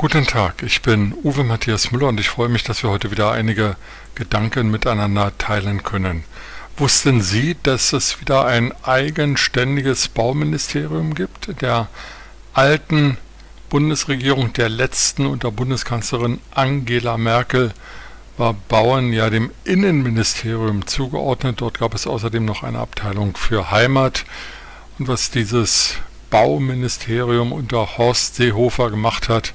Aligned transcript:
Guten 0.00 0.28
Tag, 0.28 0.62
ich 0.62 0.82
bin 0.82 1.12
Uwe 1.24 1.42
Matthias 1.42 1.90
Müller 1.90 2.06
und 2.06 2.20
ich 2.20 2.28
freue 2.28 2.48
mich, 2.48 2.62
dass 2.62 2.84
wir 2.84 2.90
heute 2.90 3.10
wieder 3.10 3.32
einige 3.32 3.74
Gedanken 4.14 4.70
miteinander 4.70 5.36
teilen 5.38 5.82
können. 5.82 6.22
Wussten 6.76 7.20
Sie, 7.20 7.56
dass 7.64 7.92
es 7.92 8.20
wieder 8.20 8.44
ein 8.44 8.72
eigenständiges 8.84 10.06
Bauministerium 10.06 11.16
gibt? 11.16 11.60
Der 11.62 11.88
alten 12.54 13.18
Bundesregierung 13.70 14.52
der 14.52 14.68
letzten 14.68 15.26
unter 15.26 15.50
Bundeskanzlerin 15.50 16.38
Angela 16.54 17.18
Merkel 17.18 17.72
war 18.36 18.54
Bauen 18.54 19.12
ja 19.12 19.30
dem 19.30 19.50
Innenministerium 19.64 20.86
zugeordnet. 20.86 21.60
Dort 21.60 21.80
gab 21.80 21.92
es 21.96 22.06
außerdem 22.06 22.44
noch 22.44 22.62
eine 22.62 22.78
Abteilung 22.78 23.36
für 23.36 23.72
Heimat. 23.72 24.26
Und 25.00 25.08
was 25.08 25.32
dieses 25.32 25.96
Bauministerium 26.30 27.50
unter 27.50 27.98
Horst 27.98 28.36
Seehofer 28.36 28.90
gemacht 28.90 29.28
hat, 29.28 29.54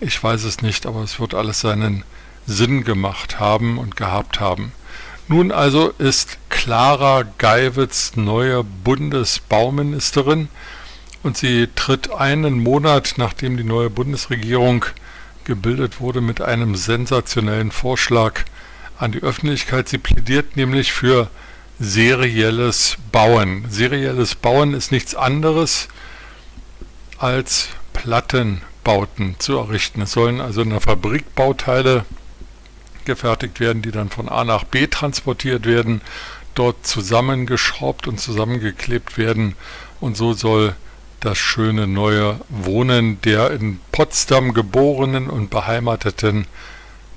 ich 0.00 0.22
weiß 0.22 0.44
es 0.44 0.62
nicht, 0.62 0.86
aber 0.86 1.02
es 1.02 1.18
wird 1.18 1.34
alles 1.34 1.60
seinen 1.60 2.04
Sinn 2.46 2.84
gemacht 2.84 3.40
haben 3.40 3.78
und 3.78 3.96
gehabt 3.96 4.40
haben. 4.40 4.72
Nun 5.28 5.52
also 5.52 5.90
ist 5.98 6.38
Clara 6.48 7.24
Geiwitz 7.36 8.12
neue 8.16 8.64
Bundesbauministerin 8.64 10.48
und 11.22 11.36
sie 11.36 11.68
tritt 11.74 12.10
einen 12.10 12.62
Monat 12.62 13.14
nachdem 13.18 13.56
die 13.58 13.64
neue 13.64 13.90
Bundesregierung 13.90 14.86
gebildet 15.44 16.00
wurde 16.00 16.20
mit 16.20 16.40
einem 16.40 16.76
sensationellen 16.76 17.72
Vorschlag 17.72 18.44
an 18.98 19.12
die 19.12 19.22
Öffentlichkeit. 19.22 19.88
Sie 19.88 19.98
plädiert 19.98 20.56
nämlich 20.56 20.92
für 20.92 21.28
serielles 21.78 22.96
Bauen. 23.12 23.66
Serielles 23.68 24.34
Bauen 24.34 24.74
ist 24.74 24.92
nichts 24.92 25.14
anderes 25.14 25.88
als 27.18 27.68
Plattenbauten 28.88 29.36
zu 29.38 29.58
errichten. 29.58 30.00
Es 30.02 30.12
sollen 30.12 30.40
also 30.40 30.62
in 30.62 30.70
der 30.70 30.80
Fabrik 30.80 31.34
Bauteile 31.34 32.06
gefertigt 33.04 33.60
werden, 33.60 33.82
die 33.82 33.90
dann 33.90 34.08
von 34.08 34.30
A 34.30 34.44
nach 34.44 34.64
B 34.64 34.86
transportiert 34.86 35.66
werden, 35.66 36.00
dort 36.54 36.86
zusammengeschraubt 36.86 38.08
und 38.08 38.18
zusammengeklebt 38.18 39.18
werden 39.18 39.54
und 40.00 40.16
so 40.16 40.32
soll 40.32 40.74
das 41.20 41.36
schöne 41.36 41.86
neue 41.86 42.40
Wohnen 42.48 43.20
der 43.22 43.50
in 43.50 43.80
Potsdam 43.92 44.54
geborenen 44.54 45.28
und 45.28 45.50
beheimateten 45.50 46.46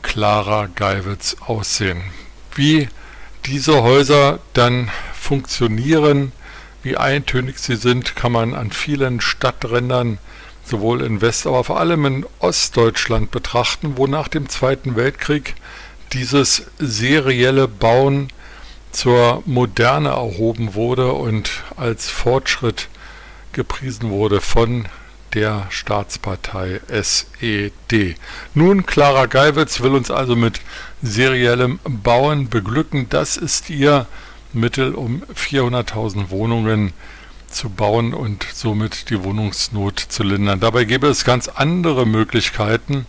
Clara 0.02 0.68
Geiwitz 0.76 1.38
aussehen. 1.46 2.02
Wie 2.54 2.90
diese 3.46 3.82
Häuser 3.82 4.40
dann 4.54 4.90
funktionieren, 5.14 6.34
wie 6.84 6.98
eintönig 6.98 7.60
sie 7.60 7.76
sind, 7.76 8.16
kann 8.16 8.34
man 8.34 8.56
an 8.56 8.72
vielen 8.72 9.22
Stadträndern 9.22 10.18
sowohl 10.64 11.02
in 11.02 11.22
West-, 11.22 11.48
aber 11.48 11.64
vor 11.64 11.80
allem 11.80 12.06
in 12.06 12.26
Ostdeutschland 12.40 13.32
betrachten, 13.32 13.94
wo 13.98 14.08
nach 14.08 14.28
dem 14.28 14.50
Zweiten 14.50 14.96
Weltkrieg 14.96 15.56
dieses 16.14 16.64
serielle 16.78 17.68
Bauen 17.68 18.30
zur 18.92 19.42
Moderne 19.46 20.10
erhoben 20.10 20.74
wurde 20.74 21.14
und 21.14 21.64
als 21.78 22.10
Fortschritt 22.10 22.90
gepriesen 23.54 24.10
wurde 24.10 24.42
von 24.42 24.88
der 25.34 25.68
Staatspartei 25.70 26.82
SED. 26.90 28.16
Nun, 28.54 28.86
Clara 28.86 29.28
Geiwitz 29.28 29.80
will 29.80 29.96
uns 29.96 30.12
also 30.12 30.36
mit 30.36 30.60
seriellem 31.02 31.80
Bauen 31.86 32.50
beglücken. 32.50 33.08
Das 33.10 33.38
ist 33.38 33.70
ihr 33.70 34.08
Mittel, 34.52 34.94
um 34.94 35.24
400.000 35.34 36.30
Wohnungen 36.30 36.90
zu 36.90 37.21
bauen 37.70 38.14
und 38.14 38.46
somit 38.54 39.10
die 39.10 39.24
Wohnungsnot 39.24 40.00
zu 40.00 40.24
lindern. 40.24 40.60
Dabei 40.60 40.86
gäbe 40.86 41.08
es 41.08 41.26
ganz 41.26 41.48
andere 41.48 42.06
Möglichkeiten, 42.06 43.06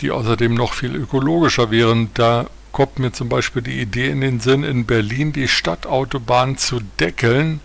die 0.00 0.10
außerdem 0.10 0.54
noch 0.54 0.74
viel 0.74 0.94
ökologischer 0.94 1.70
wären. 1.70 2.10
Da 2.14 2.46
kommt 2.72 2.98
mir 2.98 3.12
zum 3.12 3.28
Beispiel 3.28 3.62
die 3.62 3.80
Idee 3.80 4.08
in 4.10 4.20
den 4.20 4.40
Sinn, 4.40 4.64
in 4.64 4.84
Berlin 4.84 5.32
die 5.32 5.48
Stadtautobahn 5.48 6.56
zu 6.56 6.80
deckeln 6.98 7.60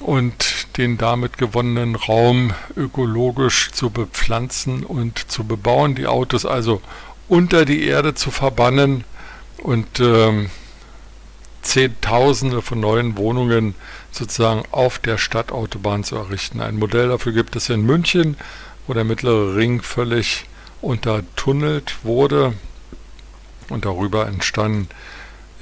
und 0.00 0.76
den 0.78 0.98
damit 0.98 1.36
gewonnenen 1.38 1.94
Raum 1.94 2.52
ökologisch 2.76 3.70
zu 3.72 3.90
bepflanzen 3.90 4.84
und 4.84 5.30
zu 5.30 5.44
bebauen, 5.44 5.94
die 5.94 6.06
Autos 6.06 6.46
also 6.46 6.80
unter 7.28 7.64
die 7.64 7.84
Erde 7.84 8.14
zu 8.14 8.30
verbannen 8.30 9.04
und 9.58 10.00
ähm, 10.00 10.50
Zehntausende 11.62 12.62
von 12.62 12.80
neuen 12.80 13.16
Wohnungen 13.16 13.74
sozusagen 14.10 14.62
auf 14.70 14.98
der 14.98 15.18
Stadtautobahn 15.18 16.04
zu 16.04 16.16
errichten. 16.16 16.60
Ein 16.60 16.78
Modell 16.78 17.08
dafür 17.08 17.32
gibt 17.32 17.56
es 17.56 17.68
in 17.68 17.82
München, 17.82 18.36
wo 18.86 18.94
der 18.94 19.04
mittlere 19.04 19.54
Ring 19.56 19.82
völlig 19.82 20.46
untertunnelt 20.80 21.96
wurde 22.02 22.54
und 23.68 23.84
darüber 23.84 24.26
entstanden, 24.26 24.88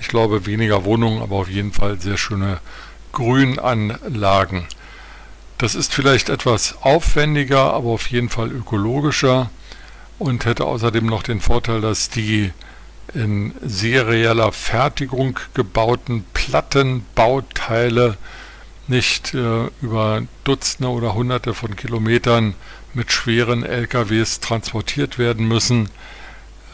ich 0.01 0.09
glaube, 0.09 0.47
weniger 0.47 0.85
Wohnungen, 0.85 1.23
aber 1.23 1.37
auf 1.37 1.49
jeden 1.49 1.73
Fall 1.73 2.01
sehr 2.01 2.17
schöne 2.17 2.61
Grünanlagen. 3.13 4.67
Das 5.59 5.75
ist 5.75 5.93
vielleicht 5.93 6.29
etwas 6.29 6.77
aufwendiger, 6.83 7.75
aber 7.75 7.89
auf 7.89 8.07
jeden 8.09 8.29
Fall 8.29 8.53
ökologischer 8.53 9.51
und 10.19 10.45
hätte 10.45 10.65
außerdem 10.65 11.05
noch 11.05 11.25
den 11.25 11.41
Vorteil, 11.41 11.81
dass 11.81 12.11
die 12.11 12.53
in 13.15 13.55
serieller 13.65 14.53
Fertigung 14.53 15.39
gebauten 15.55 16.25
Plattenbauteile 16.35 18.17
nicht 18.87 19.35
äh, 19.35 19.67
über 19.83 20.23
Dutzende 20.45 20.91
oder 20.91 21.15
Hunderte 21.15 21.55
von 21.55 21.77
Kilometern 21.77 22.55
mit 22.95 23.13
schweren 23.13 23.65
LKWs 23.65 24.41
transportiert 24.41 25.19
werden 25.19 25.47
müssen. 25.47 25.91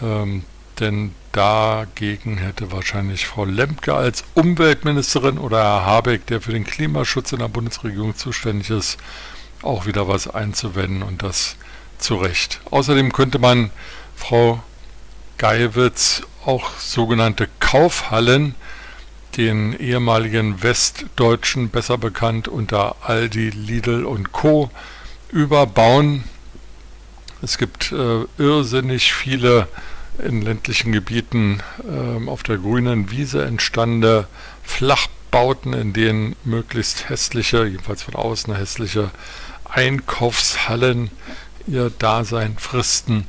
Ähm, 0.03 0.45
denn 0.81 1.15
dagegen 1.33 2.39
hätte 2.39 2.73
wahrscheinlich 2.73 3.27
Frau 3.27 3.45
Lemke 3.45 3.95
als 3.95 4.25
Umweltministerin 4.35 5.39
oder 5.39 5.59
Herr 5.59 5.87
Habeck, 5.87 6.27
der 6.27 6.41
für 6.41 6.53
den 6.53 6.65
Klimaschutz 6.65 7.33
in 7.33 7.41
der 7.41 7.49
Bundesregierung 7.49 8.17
zuständig 8.17 8.71
ist, 8.71 8.99
auch 9.63 9.87
wieder 9.87 10.09
was 10.09 10.29
einzuwenden 10.29 11.03
und 11.03 11.23
das 11.23 11.57
zu 11.99 12.17
Recht. 12.17 12.61
Außerdem 12.71 13.13
könnte 13.13 13.39
man 13.39 13.71
Frau 14.17 14.63
Geiwitz 15.39 16.23
auch 16.45 16.71
sogenannte 16.79 17.49
Kaufhallen, 17.61 18.55
den 19.37 19.73
ehemaligen 19.73 20.63
Westdeutschen, 20.63 21.71
besser 21.71 21.99
bekannt 21.99 22.49
unter 22.49 22.97
Aldi, 23.03 23.51
Lidl 23.51 24.05
und 24.05 24.33
Co., 24.33 24.71
überbauen. 25.31 26.25
Es 27.43 27.59
gibt 27.59 27.91
äh, 27.93 28.25
irrsinnig 28.39 29.13
viele 29.13 29.67
in 30.23 30.43
ländlichen 30.43 30.93
Gebieten 30.93 31.61
äh, 31.83 32.29
auf 32.29 32.45
der 32.45 32.59
grünen 32.59 33.11
Wiese 33.11 33.45
entstandene 33.45 34.29
Flachbauten, 34.63 35.73
in 35.73 35.93
denen 35.93 36.37
möglichst 36.45 37.09
hässliche, 37.09 37.65
jedenfalls 37.65 38.03
von 38.03 38.15
außen 38.15 38.55
hässliche 38.55 39.11
Einkaufshallen 39.65 41.11
ihr 41.67 41.91
Dasein 41.91 42.57
fristen. 42.59 43.27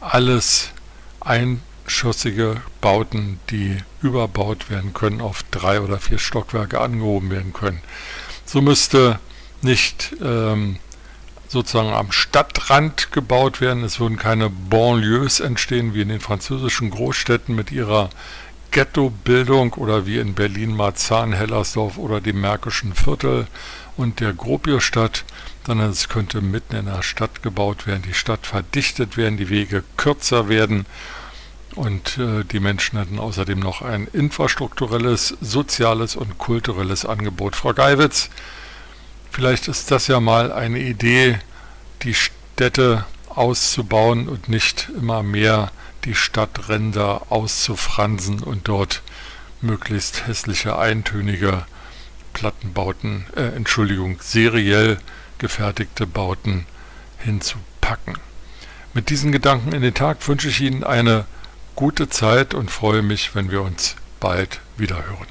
Alles 0.00 0.70
einschossige 1.24 2.60
Bauten, 2.80 3.40
die 3.50 3.78
überbaut 4.02 4.70
werden 4.70 4.92
können, 4.94 5.20
auf 5.20 5.42
drei 5.50 5.80
oder 5.80 5.98
vier 5.98 6.18
Stockwerke 6.18 6.80
angehoben 6.80 7.30
werden 7.30 7.52
können. 7.52 7.80
So 8.44 8.60
müsste 8.60 9.18
nicht 9.62 10.14
ähm, 10.22 10.78
sozusagen 11.48 11.92
am 11.92 12.12
Stadtrand 12.12 13.12
gebaut 13.12 13.60
werden. 13.60 13.84
Es 13.84 14.00
würden 14.00 14.18
keine 14.18 14.50
Banlieues 14.50 15.40
entstehen 15.40 15.94
wie 15.94 16.02
in 16.02 16.08
den 16.08 16.20
französischen 16.20 16.90
Großstädten 16.90 17.54
mit 17.54 17.72
ihrer 17.72 18.10
Ghettobildung 18.74 19.72
oder 19.72 20.04
wie 20.04 20.18
in 20.18 20.34
Berlin-Marzahn, 20.34 21.32
Hellersdorf 21.32 21.96
oder 21.96 22.20
dem 22.20 22.42
Märkischen 22.42 22.94
Viertel 22.94 23.46
und 23.96 24.20
der 24.20 24.34
Gropiusstadt, 24.34 25.24
sondern 25.66 25.88
es 25.88 26.10
könnte 26.10 26.42
mitten 26.42 26.76
in 26.76 26.84
der 26.84 27.02
Stadt 27.02 27.42
gebaut 27.42 27.86
werden, 27.86 28.02
die 28.06 28.12
Stadt 28.12 28.46
verdichtet 28.46 29.16
werden, 29.16 29.38
die 29.38 29.48
Wege 29.48 29.82
kürzer 29.96 30.50
werden 30.50 30.84
und 31.74 32.18
äh, 32.18 32.44
die 32.44 32.60
Menschen 32.60 32.98
hätten 32.98 33.18
außerdem 33.18 33.58
noch 33.58 33.80
ein 33.80 34.08
infrastrukturelles, 34.12 35.36
soziales 35.40 36.16
und 36.16 36.36
kulturelles 36.36 37.06
Angebot. 37.06 37.56
Frau 37.56 37.72
Geiwitz, 37.72 38.28
Vielleicht 39.34 39.66
ist 39.66 39.90
das 39.90 40.06
ja 40.06 40.20
mal 40.20 40.52
eine 40.52 40.78
Idee, 40.78 41.40
die 42.04 42.14
Städte 42.14 43.04
auszubauen 43.28 44.28
und 44.28 44.48
nicht 44.48 44.90
immer 44.96 45.24
mehr 45.24 45.72
die 46.04 46.14
Stadtränder 46.14 47.26
auszufransen 47.30 48.42
und 48.42 48.68
dort 48.68 49.02
möglichst 49.60 50.26
hässliche, 50.26 50.78
eintönige 50.78 51.64
Plattenbauten, 52.32 53.26
äh, 53.36 53.56
Entschuldigung, 53.56 54.18
seriell 54.20 54.98
gefertigte 55.38 56.06
Bauten 56.06 56.66
hinzupacken. 57.18 58.14
Mit 58.92 59.10
diesen 59.10 59.32
Gedanken 59.32 59.72
in 59.72 59.82
den 59.82 59.94
Tag 59.94 60.26
wünsche 60.28 60.48
ich 60.48 60.60
Ihnen 60.60 60.84
eine 60.84 61.26
gute 61.74 62.08
Zeit 62.08 62.54
und 62.54 62.70
freue 62.70 63.02
mich, 63.02 63.34
wenn 63.34 63.50
wir 63.50 63.62
uns 63.62 63.96
bald 64.20 64.60
wieder 64.76 64.96
hören. 64.96 65.26